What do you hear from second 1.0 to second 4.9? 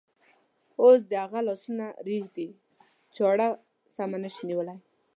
د هغه لاسونه رېږدي، چاړه سمه نشي نیولی.